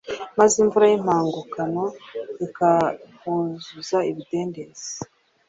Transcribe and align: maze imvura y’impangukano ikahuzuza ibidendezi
maze 0.37 0.55
imvura 0.63 0.85
y’impangukano 0.91 1.83
ikahuzuza 2.45 3.97
ibidendezi 4.11 4.89